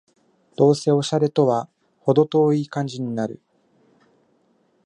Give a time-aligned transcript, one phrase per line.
[0.55, 1.69] どうせオシャレとは
[1.99, 3.39] ほど遠い感じになる